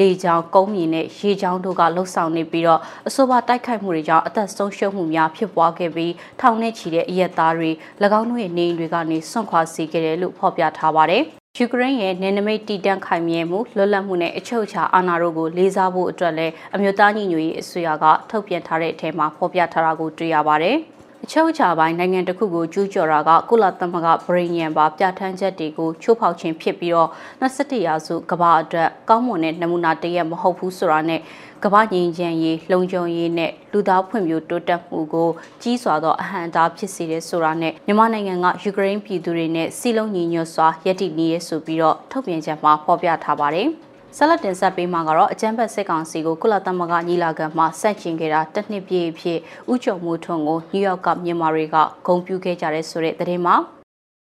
[0.00, 7.70] လေကြောင်းကုန်းမြေနဲ့ရေကြောင်းတို့ကလှုပ်ဆောင်နေပြီးတော့အဆိုပါတိုက်ခိုက်မှုတွေကြောင့်အသက်ဆုံးရှုံးမှုများဖြစ်ပွားခဲ့ပြီးထောင်နဲ့ချီတဲ့အရက်သားတွေ၎
[8.18, 11.24] င်းတို့ရဲ့နေအိမ်တွေကနေဆွန့်ခွာစေခဲ့တယ်လို့ဖော်ပြထားပါတယ်။
[11.58, 20.78] ယူကရိန်းရဲ့နယ်နိမိတ်တည်တံ့ခိုင်မြဲမှုလွတ်လပ်မှုနဲ့အချုပ်အခြာအာဏာတို့ကိုလေးစားဖို့အတွက်လည်းအမျိုးသားညီညွတ်ရေးအစိုးရကထုတ်ပြန်ထားတဲ့အထက်မှာဖော်ပြထားတာကိုတွေ့ရပါတယ်။
[21.28, 27.10] အချုပ်အခြာပိုင်းနိုင်ငံတစ်ခုကိုကျူးကျော်တာကကုလသမဂ္ဂဗြိညံပါပြဋ္ဌာန်းချက်တွေကိုချိုးဖောက်ခြင်းဖြစ်ပြီးတော့
[27.40, 31.20] 21ရာစုကမ္ဘာအတွက်ကောင်းမွန်တဲ့နမူနာတရက်မဟုတ်ဘူးဆိုတာနဲ့
[31.64, 35.30] ကမ္ဘာငြိမ်းချမ်းရေးလုံခြုံရေးနဲ့လူသားဖွံ့ဖြိုးတိုးတက်မှုကို
[35.62, 43.70] ကြီးစွာသောအဟန့်အတားဖြစ်စေတဲ့ဆိုတာနဲ့မြန်မာနိုင်ငံကယူကရိန်းပြည်သူတွေနဲ့စီလုံးညီညွတ်စွာယက်တိနေရဆိုပြီးတော့ထုတ်ပြန်ချက်မှာဖော်ပြထားပါတယ်။
[44.18, 49.38] ဆက်လက်တင်ဆက်ပေးမှာကတော့အကြမ်းဖက်စစ်ကောင်စီကိုကုလသမဂ္ဂညီလာခံမှာဆက်ကျင်ခဲ့တာတစ်နှစ်ပြည့်အဖြစ်
[49.72, 51.76] ဥကြုံမှုထွန်းကိုနယူးယောက်ကမြန်မာတွေက
[52.06, 53.56] ဂုံပြူခဲ့ကြတဲ့ဆိုတဲ့သတင်းမှာ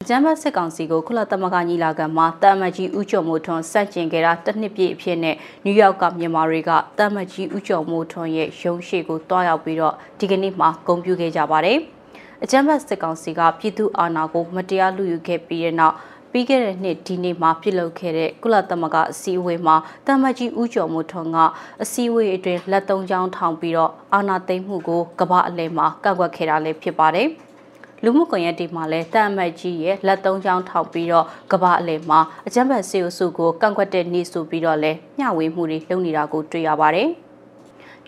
[0.03, 11.79] အကြမ်းဖက်စစ်ကောင်စီကိုကုလသမဂ္ဂညီလာခံမှာတာမတ်ကြီးဦးကျော်မိုးထွန်းစန့်ကျင်ခဲ့တာတစ်နှစ်ပြည့်အဖြစ်နဲ့နယူးယောက်ကမြန်မာတွေကတာမတ်ကြီးဦးကျော်မိုးထွန်းရဲ့ရုံးရှိကိုတွားရောက်ပြီးတော့ဒီကနေ့မှာဂုဏ်ပြုခဲ့ကြပါတယ်။
[12.43, 15.95] အကြမ်းဖက်စစ်ကောင်စီကပြည်သူအာဏာကိုမတရားလူယူခဲ့ပြီးတဲ့နောက်
[16.31, 19.75] ပြီးခဲ့တဲ့နှစ်ဒီနေ့မှာပြုလုပ်ခဲ့တဲ့ကုလသမဂ္ဂအစည်းအဝေးမှာ
[20.07, 21.37] တာမတ်ကြီးဦးကျော်မိုးထွန်းက
[21.83, 27.27] အစည်းအဝေးအတွင်းလက်သုံးချောင်းထောင်ပြီးတော့အာဏာသိမ်းမှုကိုကမ္ဘာအလယ်မှာကန့်ကွက်ခဲ့တာလည်းဖြစ်ပါတယ်။
[28.03, 37.09] လူမှုကွန်ရက်တွေမှာလည်းတန်အမတ်ကြီးရဲ့လက်သုံးချောင်းထောက်ပြီးတော့ကဘာအလယ်မှာအကြမ်းဖက်စေအုပ်စုကိုကန့်ကွက်တဲ့နေ့ဆိုပြီးတော့လည်းမျှဝေမှုတွေလုပ်နေတာကိုတွေ့ရပါတယ်။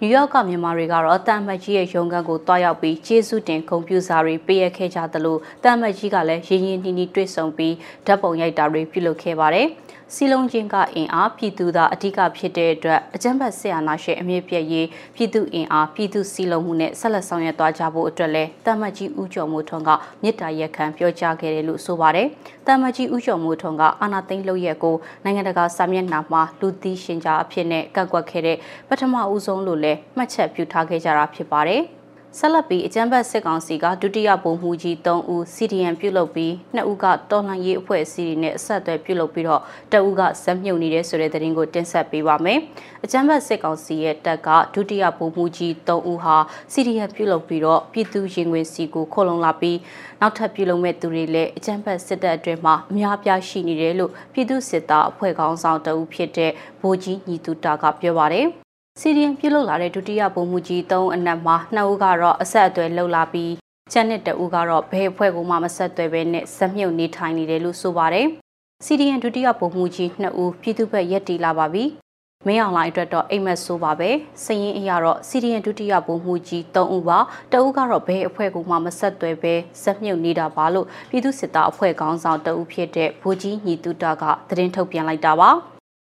[0.03, 9.67] နယူးယောက်ကမြန်မာတွေကတော့တန်မတ်ကြီးရဲ့ရုံးခန်းကိုတွားရောက်ပြီးကျေးဇူးတင်ဂုဏ်ပြုစာတွေပေးရခဲ့ကြသလိုတန်မတ်ကြီးကလည်းရင်းရင်းနှီးနှီးတွေ့ဆုံပြီးဓာတ်ပုံရိုက်တာတွေပြုလုပ်ခဲ့ပါတယ်။
[10.15, 19.89] စီလုံးချင်းကအင်အားပြည်သူသာအဓိကဖြစ်တဲ့အတွက်အကြမ်းဖက်ဆရာနာရှင်အမြင့်ပြည့်ရေးပြည်သူအင်အားပြည်သူစီလုံးမှုနဲ့ဆက်လက်ဆောင်ရွက်သွားကြဖို့အတွက်လဲတမ္မကြီးဦးကျော်မိုးထွန်းက
[20.23, 22.27] မြစ်တာရက်ခံပြောကြားခဲ့တယ်လို့ဆိုပါတယ်။
[22.67, 28.57] တမ္မကြီးဦးကျော်မိုးထွန်းကအာနာသိန်းလုပ်ရက်ကိုနိုင်ငံတကာစာမျက်နှာမှာလူသိရှင်ကြားအဖြစ်နဲ့ကန့်ကွက်ခဲ့တဲ့
[28.89, 31.83] ပထမဦးဆုံးလို့လဲမှတ်ချက်ပြုထားခဲ့ကြတာဖြစ်ပါတယ်။
[32.39, 42.59] ဆက်လက်ပြီးအကြံဘတ်စစ်ကောင်စီကဒုတိယဗိုလ်မှူးကြီး3ဦး CDN ပြုတ်လုပ်ပြီး2ဦးကတော်လှန်ရေးအဖွဲ့အစည်းတွေနဲ့အဆက်အသွယ်ပြုတ်လုပ်ပြီးတော့တဦးကဇက်မြုပ်နေတဲ့ဆိုတဲ့သတင်းကိုတင်ဆက်ပေးပါမယ်။
[43.05, 46.37] အကြံဘတ်စစ်ကောင်စီရဲ့တပ်ကဒုတိယဗိုလ်မှူးကြီး3ဦးဟာ
[46.73, 49.77] CDN ပြုတ်လုပ်ပြီးတော့ပြည်သူရင်ဝင်စီကိုခေါ်လုံလာပြီး
[50.21, 58.47] နောက်ထပ်ပြုတ်လုပ်မဲ့သူတွေလည်းအကြံဘတ်စစ်တပ်အတွင်းမှာအများပြားရှိနေတယ်လို့ပြည်သူစစ်သားအဖွဲ့ခေါင်းဆောင်တဦးဖြစ်တဲ့ဗိုလ်ကြီးညီတူတာကပြောပါတယ်။
[59.01, 63.53] စီရီယန်ပြုတ်လုလာတဲ့ဒုတိယဗိုလ်မှူးကြီး၃အနက်မှာနှစ်ဦးကတော့အဆက်အသွယ်လှုပ်လာပြီး
[63.91, 68.27] ကျန်တဲ့တဦးကတော့ဘယ်အဖွဲ့ကမှမဆက်သွယ်ဘဲနဲ့ဇက်မြုပ်နေထိုင်နေတယ်လို့ဆိုပါတယ်။
[68.85, 71.83] စီရီယန်ဒုတိယဗိုလ်မှူးကြီး2ဦးပြည်သူ့ဘက်ရက်တီလာပါပြီ။
[72.45, 74.09] မင်းအောင်လိုင်းအတွက်တော့အိမ်မက်ဆိုးပါပဲ။
[74.43, 77.19] စရင်အရာတော့စီရီယန်ဒုတိယဗိုလ်မှူးကြီး3ဦးပါ။
[77.51, 79.53] တဦးကတော့ဘယ်အဖွဲ့ကမှမဆက်သွယ်ဘဲ
[79.83, 85.51] ဇက်မြုပ်နေတာပါလို့ပြည်သူ့စစ်သားအဖွဲ့ခေါင်းဆောင်တဦးဖြစ်တဲ့ဗိုလ်ကြီးညီတူတာကသတင်းထုတ်ပြန်လိုက်တာပါ။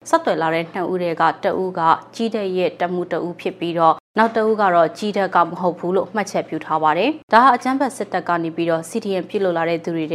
[0.09, 1.81] ဆက်သွယ်လာတဲ့နှစ်ဦးတွေကတဦးက
[2.15, 10.13] ကြီးတဲ့ရဲ့တမှုတဦးဖြစ်ပြီးတော့ နောက်တဦးကတော့ကြီးတက်ကမဟုတ်ဘူးလို့မှတ်ချက်ပြုထားပါတယ်။ဒါဟာအကြမ်းဖက်စစ်တပ်ကနေပြီးတော့ CDM ပြစ်လို့လာတဲ့သူတွေက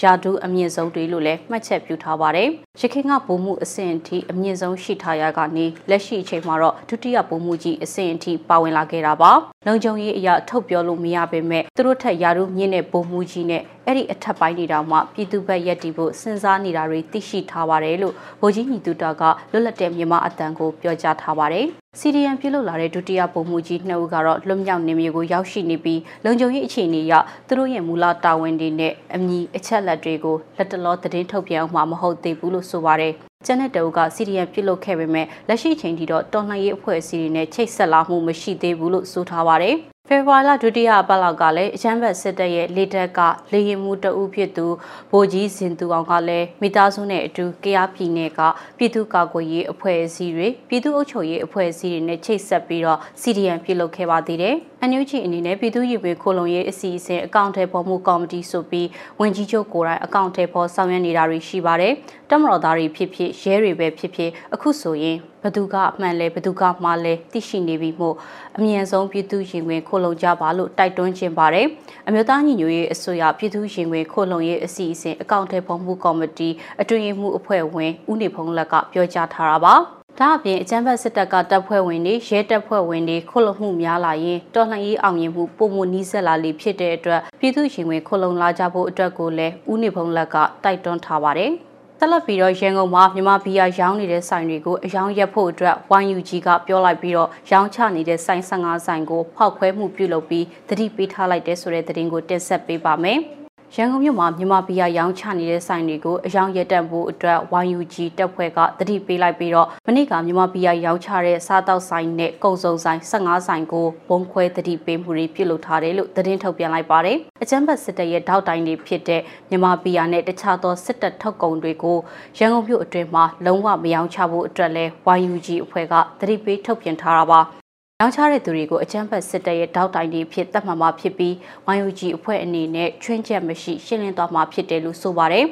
[0.00, 2.48] ယာဒူးအမြင့်ဆုံးတွေလို့လည်းမှတ်ချက်ပြုထားပါတယ်။
[2.80, 9.32] ရခိုင်ကဗိုလ်မှုအဆင့်အထိအမြင့်ဆုံးရှိထားရကနေလက်ရှိအချိန်မှာတော့ဒုတိယဗိုလ်မှုကြီးအဆင့်အထိပါဝင်လာခဲ့တာပါ။
[9.66, 21.68] လုံခြုံရေးအရာထုတ်ပြောလို့မရပေမဲ့သူတို့ထက်ယာဒူးမြင့်တဲ့ဗိုလ်မှုကြီးနဲ့အဲ့ဒီအထက်ပိုင်းတွေတောင်မှပြည်သူ့ဘက်ရက်တီဖို့စဉ်းစားနေတာတွေသိရှိထားပါတယ်လို့ဗိုလ်ကြီးညီတူတာကလွတ်လပ်တဲ့မြန်မာအတန်ကိုပြောကြားထားပါတယ်။
[22.00, 27.14] CDN ပြုလုပ်လာတဲ့ဒုတိယဗိုလ်မှူးကြီးနှစ်ဦးကတော့လွတ်မြောက်နေမျိုးကိုရောက်ရှိနေပြီးလုံခြုံရေးအခြေအနေအရ
[27.46, 33.12] သူတို့ရဲ့မူလတာဝန်တွေနဲ့အမည်အချက်လက်တွေကိုလက်တလောသတင်းထုတ်ပြန်အောင်မဟုတ်သေးဘူးလို့ဆိုပါတယ်။
[33.46, 39.76] ကျန်တဲ့တအုပ်က CDN ပြုလုပ်ခဲ့ပေမဲ့လက်ရှိချိန်ထိတော့တော်လှန်ရေးအဖွဲ့အစည်းတွေနဲ့ချိတ်ဆက်လာမှုမရှိသေးဘူးလို့ဆိုထားပါတယ်။
[40.08, 43.20] ဖေဖော်ဝါရီလဒုတိယပတ်လောက်ကလည်းအချမ်းဘတ်စစ်တပ်ရဲ့လေတပ်က
[43.52, 44.66] လေရင်မှုတအုပ်ဖြစ်သူ
[45.10, 48.40] ဗိုလ်ကြီးစင်သူအောင်ကလည်းမိသားစုနဲ့အတူကရားပြည်နယ်က
[48.78, 58.88] ပြည်သူ့ကာကွယ်ရေးအဖွဲ့အစည်းတွေပြည်သူ့အုပ်ချုပ်ရေးအဖွဲ့အစည်းတွေနဲ့ချိတ်ဆက်ပြီးတော့ CDN ပြုလုပ်ခဲ့ပါသေးတယ်။အန်ယူဂျီအနေနဲ့ပြည်သူ့ရေးဝေခိုလုံရေးအစီအစဉ်အကောင့်ထဲပေါ်မှုကော်မတီဆိုပြီး
[59.20, 61.92] ဝင်ကြီးချုပ်ကိုယ်တိုင်အကောင့်ထဲပေါ်ဆောင်ရွက်နေတာတွေရှိပါတယ်။
[62.30, 68.14] တမတော်သားတွေဖြစ်ဖြစ်ရဲတွေပဲဖြစ်ဖြစ်အခုဆိုရင် ဘသူကအမှန်လဲဘသူကမှားလဲသိရှိနေပြီမို့
[68.56, 71.66] အမြန်ဆုံးပြည်သူရင်ဝင်ခိုလုံကြပါလို့တိုက်တွန်းခြင်းပါတယ်။
[72.06, 76.48] အမျိုးသားညီညွတ်ရေးအစိုးရပြည်သူရင်ဝင်ခိုလုံရေးအစီအစဉ်အကောင့်ထဲပေါ်မှုကော်မတီ
[76.80, 79.74] အတွင်းမှုအဖွဲ့ဝင်ဦးနေဖုံးလက်ကပြောကြားထားတာပါ။
[80.20, 91.52] ဒါအပြင်အကြမ်းဖက်စစ်တပ်ကတပ်ဖွဲ့ဝင်တွေရဲတပ်ဖွဲ့ဝင်တွေခုလုံမှုများလာရင်တော်လှန်ရေးအောင်မြင်မှုပုံမနီးစက်လာလေဖြစ်တဲ့အတွက်ပြည်သူရှင်ဝင်ခုလုံလာကြဖို့အတွက်ကိုလည်းဦးနေဖုံးလက်ကတိုက်တွန်းထားပါတယ်။
[92.04, 103.20] ဆက်လက်ပြီးတော့ရန်ကုန်မှာမြန်မာဘီယာရောင်းနေတဲ့ဆိုင်တွေကိုအယောင်ရက်ဖို့အတွက် YUG ကပြောလိုက်ပြီးတော့ရောင်းချနေတဲ့ဆိုင်15ဆိုင်ကိုဖောက်ခွဲမှုပြုလုပ်ပြီးတတိပေးထားလိုက်တဲ့ဆိုတဲ့သတင်းကိုတင်ဆက်ပေးပါမယ်။
[103.76, 121.98] ရန်ကုန်မြို့မှာမြန်မာဘီယာရောင်းချနေတဲ့ဆိုင်တွေကိုအယောင်ရက်တက်ဖို့အတွက် YUG တပ်ဖွဲ့ကတတိပေးလိုက်ပြီးတော့မနေ့ကမြန်မာဘီယာရောင်းချတဲ့စားတောက်ဆိုင်နဲ့ကုံစုံဆိုင်15ဆိုင်ကိုဘုံခွဲတတိပေးမှုတွေပြုလုပ်ထားတယ်လို့သတင်းထုတ်ပြန်လိုက်ပါတယ်။အကြမ်းဖက်စစ်တပ်ရဲ့ထောက်တိုင်တွေဖြစ်တဲ့မြန်မာဘီယာနဲ့တခြားသောစစ်တပ်ထုတ်ကုန်တွေကို
[122.38, 124.84] ရန်ကုန်မြို့အတွင်းမှာလုံးဝမရောင်းချဖို့အတွက်လဲ
[125.20, 127.42] YUG အဖွဲ့ကတတိပေးထုတ်ပြန်ထားတာပါ။
[128.04, 131.32] ရောင်းချတဲ့သူတွေကိုအကြမ်းဖက်စစ်တပ်ရဲ့တောက်တိုင်တွေဖြစ်သတ်မှတ်မှာဖြစ်ပြီး
[131.76, 135.44] YUG အဖွဲ့အနေနဲ့ချွင်းချက်မရှိရှင်းလင်းသွားမှာဖြစ်တယ်လို့ဆိုပါတယ်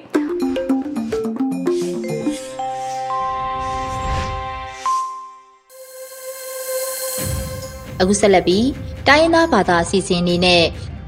[8.01, 8.67] အခုဆက်လက်ပြီး
[9.09, 10.63] တိုင်းရင်းသားဘာသာအစီအစဉ်အနေနဲ့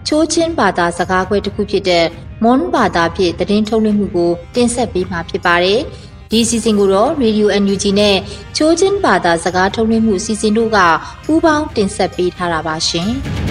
[0.09, 2.05] ချိုးချင်းဘာသာစကားခွဲတစ်ခုဖြစ်တဲ့
[2.43, 5.81] မွန်ဘာသာဖြင့်သတင်းထုတ်လွှင့်မှုကိုတင်ဆက်ပေးမှာဖြစ်ပါတယ်။
[6.31, 8.17] ဒီစီစဉ်ကိုတော့ Radio NUG နဲ့
[8.57, 10.79] ချိုးချင်းဘာသာစကားထုတ်လွှင့်မှုစီစဉ်တို့က
[11.25, 13.13] ပူးပေါင်းတင်ဆက်ပေးထားတာပါရှင်။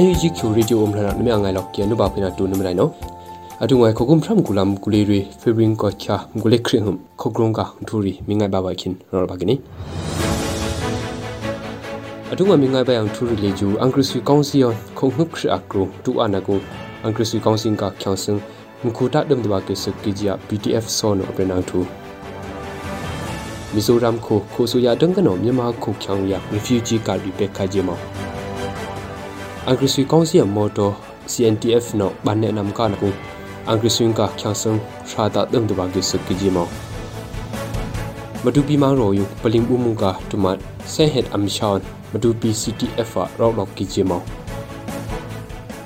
[0.00, 2.90] အယူဂျီကျူရီဒီယိုအမလာနမြငိုင်လောက်ကျနုပါဖိနာတူနမနိုင်နော်
[3.62, 9.54] အတူငွေခုကုမ်ဖရမ်ကူလမ်ကူလီရီဖေဘရင်ကောချာငူလက်ခရင်ဟမ်ခုကရုံကထူရီမိငိုင်ဘာဘခင်ရောဘာကနီ
[12.32, 16.58] အထုငမင်းငိုင်ပိုင်အောင်ထူရီလေကျူအန်ကရစီကောင်စီယွန်ခုံနှုတ်ခရအကရူတူအနာကို
[17.02, 18.38] အန်ကရစီကောင်စင်ကချောင်းစင်
[18.84, 21.80] mkhuta dum dwa ke suk ki jia BTF so no aprenang thu
[23.74, 27.98] မီဇိုရမ်ခိုခိုဆူယာဒန်ကနောမြန်မာခုချောင်ရ refugee card ဒီပက်ခါဂျေမော
[29.66, 30.94] အင်္ဂရိစီကောင်စီမော်တော်
[31.32, 33.08] CNTF နောဘန်နေနမ်ကာနကူ
[33.68, 34.72] အင်္ဂရိစီကချောင်ဆုံ
[35.10, 36.66] ရှာတာဒမ်ဒဘာဂိစကီဂျီမော
[38.44, 40.58] မတူပီမောင်ရောယပလင်ဦးမူကတူမတ်
[40.92, 44.22] ဆဲဟက်အမ်ရှောင်း မတူပီ CTF ရောလောက်ကီဂျီမော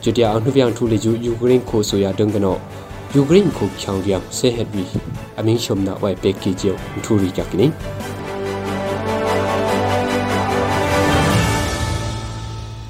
[0.02, 2.56] ကျတျာအနုဗျံထူလေယူယူကရိန်းခိုဆိုယာဒန်ကနော
[3.14, 4.84] ယူကရိန်းခုချောင်ရမ်ဆေဟက်ဘီ
[5.38, 6.70] အမင်းရှုံနာဝိုင်ပက်ကီဂျီ
[7.04, 7.66] ထူရီကြကနီ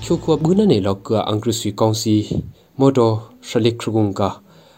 [0.04, 2.14] ချိုခွာဘူးနနေလောက်ကအင်္ဂရိစီကောင်စီ
[2.78, 3.14] မော်တော်
[3.48, 4.20] ရှလိခရဂုံက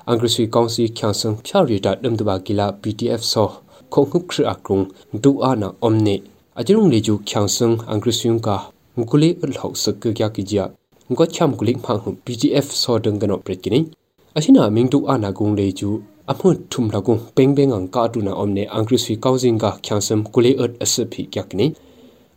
[0.09, 3.49] အင်္ဂရိစီကောင်စီချန်ဆန်ဖြာရီတာဒမ်ဒဘာကီလာ PTF ဆော
[3.93, 4.79] ခုံခုခရအကရုံ
[5.23, 6.17] ဒူအာနာအုံးနေ
[6.61, 8.49] အကျုံလေကျူချန်ဆန်အင်္ဂရိစီယုံက
[8.99, 10.65] ငကူလီအလောက်စကကြကီဂျာ
[11.11, 13.81] ငေါချမ်ကူလီဖန်ဟု PTF ဆောဒန်ကနောပရက်ကီနီ
[14.37, 15.91] အရှိနာမင်းတူအာနာဂုံလေကျူ
[16.31, 21.67] အမှုထုံလကုံပင်းပင်းငန်ကာတူနာအုံးနေအင်္ဂရိစီကောင်စင်ကချန်ဆန်ကူလီအတ်အစဖီကြကီနီ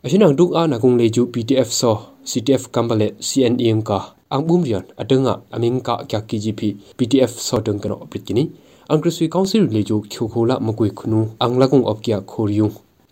[0.04, 1.96] အရှိနာဒုအာနာဂုံလေကျူ PTF ဆော
[2.30, 3.98] CTF Kambale CNE ka
[4.34, 6.60] ang bumrian atunga amingka kya KGP
[6.96, 8.44] PTF sodong kano pritkini
[8.90, 12.18] ang krisui council le jo khokhola makui khunu ang lakung op kya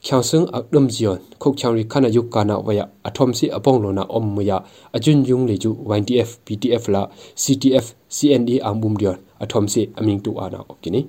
[0.06, 4.34] khoriyu khyasung akdam jion khok changri khana yuk kana waya athom si apong lona om
[4.34, 4.62] muya
[4.94, 10.38] ajun yung le ju YTF PTF la CTF CNE ang bumrian athom si aming tu
[10.38, 11.06] ana okini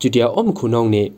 [0.00, 1.12] judia om khunong ne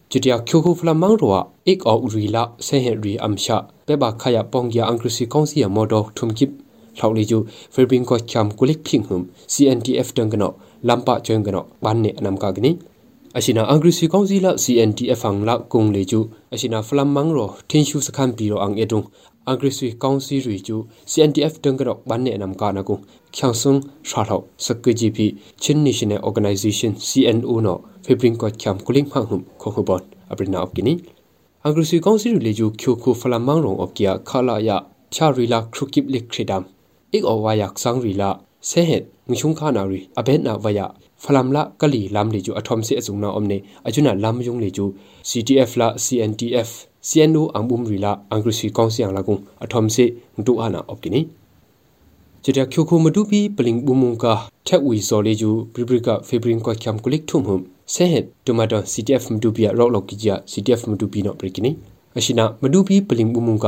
[0.09, 6.51] ကျူတျာချိုခိုဖလာမောင်ရောအိကအော်ရီလာဆေဟန်ရီအမ်ရှာပေဘာခါယာပေါင်ဂီယာအန်ကရစီကောင်စီယာမော်ဒိုထုံကိပ
[6.97, 7.37] thlau li ju
[7.73, 9.21] ferbing ko cham kulik phing hum
[9.53, 10.49] CNTF dang kano
[10.87, 12.71] lampa cheng kano ban ne anam ka gni
[13.37, 16.19] ashina angri si kong zila CNTF ang la kung le ju
[16.53, 19.05] ashina flam mang ro thin shu sakhan pi ro ang edung
[19.51, 20.77] angri si kong si ri ju
[21.11, 23.01] CNTF dang kano ban ne anam ka na kung
[23.35, 25.25] khyang sung sha thau sak ji phi
[25.61, 30.57] chin national organization CNO no ferbing ko cham kulik phang hum kho kho bon abrina
[30.65, 30.93] op gni
[31.65, 34.55] angri si kong si ri le ju khyo khu flam mang ro op kia khala
[34.67, 34.77] ya
[35.15, 36.63] cha ri la krukip lik khridam
[37.11, 38.29] ik o wa yak sang ri la
[38.69, 40.85] se het ngchung kha na ri abet na waya
[41.23, 44.69] phalam la kali lam li ju athom se achung na omne ajuna lam yung li
[44.77, 44.85] ju
[45.29, 46.69] CTF la CNTF
[47.09, 50.05] CNO angbum ri la angri si kong siang la gung athom se
[50.37, 51.21] ngtu ana opkini
[52.45, 54.25] ကျတဲ့ခုခုမတူပီပလင်ဘူမုန်က
[54.67, 57.57] ထက်ဝီစော်လေးကျူပရိပရိကဖေဘရင်ကချမ်ကုလိကထုံဟုံ
[57.93, 61.71] ဆဲဟက်တိုမာတို CTF မတူပီရော့လော့ကီဂျာ CTF မတူပီနော်ပရိကိနီ
[62.17, 63.67] အရှိနာမတူပီပလင်ဘူမုန်က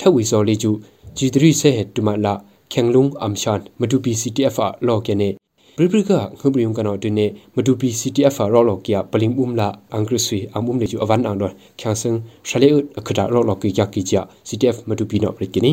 [0.00, 0.70] ထက်ဝီစော်လေးကျူ
[1.16, 2.34] G3 ဆဲဟက်တိုမာလာ
[2.72, 4.56] ခေငလုံအမ်ရှန်မတူပီ CTF
[4.86, 5.28] လော်ကနေ
[5.76, 12.16] ပရိပရိကခဘရီယုံကနော်တင်းနေမတူပီ CTF ရော်လော်ကီယာပလင်ဥမ်လာအင်္ဂရိဆွေအမ်ဥမ်လေကျူအဝန်အန်တော့ခန်းစင်
[12.48, 15.72] ရှလေအခဒါရော်လော်ကီယာကီဂျာ CTF မတူပီနော်ပရိကိနီ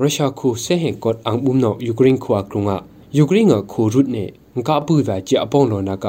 [0.00, 2.70] ရုရှားခုဆေဟင်ကော့အမ်ဥမ်နော်ယူကရိန်းခွာကရုံက
[3.16, 4.24] ယူကရိန်းကခိုရုတ်နေ
[4.66, 6.06] ငါပူဝါကြအပေါင်းလောနာက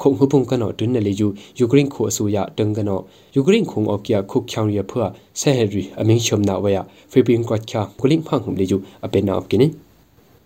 [0.00, 1.26] ခုံဟပုံကနော်တွင်းနေလေယူ
[1.58, 3.02] ယူကရိန်းခိုအစိုးရတန်ကနော်
[3.34, 5.06] ယူကရိန်းခုံအော့ကီယာခုချောင်ရဖွာ
[5.40, 6.76] ဆဲဟရီအမင်းချုံနာဝရ
[7.12, 9.66] ဖေပင်ကွတ်ချာကုလင်းဖန်ဟုလေယူအပေနာအပကိနီ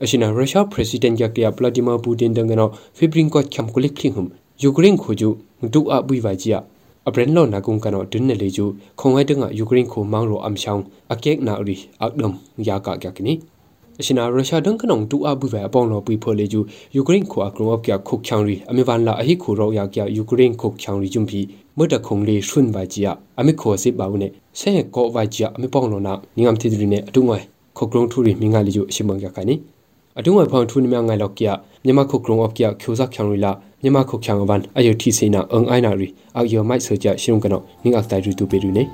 [0.02, 4.22] အရှင်ရုရှားပရက်စီဒန့်ယာကီယာဗလာဒီမာပူတင်တန်ကနော်ဖေပင်ကွတ်ချမ်ကုလိခင်းဟု
[4.62, 5.28] ယူကရိန်းခိုဂျူ
[5.72, 6.58] ဒူအဘွိဝါဂျီယာ
[7.08, 8.64] အပရင်လောနာကုံကနော်ဒင်းနေလေကျူ
[9.00, 12.34] ခုံဝဲတငါယူကရိန်းခိုမောင်းရောအမ်ဆောင်အကက်နာရီအကဒမ်
[12.68, 13.34] ယာကကကနီ
[14.00, 16.60] အရှင်နာရုရှားဒန်ကနုံတူအဘူဝဲအပေါင်းလောပွေဖော်လေကျူ
[16.96, 21.40] ယူကရိန်းခိုအကရောကခုတ်ချောင်ရီအမေဗန်လာအဟိခိုရောယာကယူကရိန်းခုတ်ချောင်ရီဂျုံပီ
[21.78, 27.42] မဒခုံလေရွှွန်ဝါဂျီယာအမေခိုစစ်ပါဦးနဲ့ဆဲကောဝါဂျီယာအမေပေါင်းလောနာငငမ်တီဒရီနဲ့အတုငွယ်
[27.76, 29.54] ခုတ်ကရုံထူရီမင်းငါလီကျူအရှင်မန်ကကိုင်နီ
[30.18, 38.84] အတုငွယ်ဖောင်ထူနီမြငိုင်လောက်ကီယာမြန်မာခုတ်ကရုံအော့ကီယာကျိုဇက်ချောင်ရီလာ မြန်မာခုတ်ချောင်ဝန်အယုတီစိနာအင်အိုင်နာရီအယောမိုက်ဆိုကြရှင်ကနောနင်းအတိုင်ရူတူပေရူနေ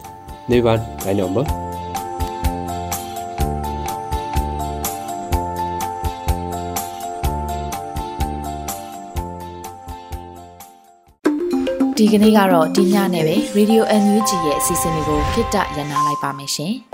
[0.50, 1.48] နေဝန်ဒိုင်နံပါတ်
[11.96, 16.74] ဒီကနေ့ကတော့ဒီညနဲ့ပဲ Radio NUG ရဲ့အစီအစဉ်လေးကိုခਿੱတရနာလိုက်ပါမယ်ရှင်။